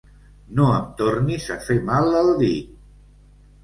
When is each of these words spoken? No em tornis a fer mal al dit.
No 0.59 0.69
em 0.77 0.87
tornis 1.03 1.47
a 1.59 1.61
fer 1.69 1.79
mal 1.93 2.21
al 2.25 2.35
dit. 2.45 2.77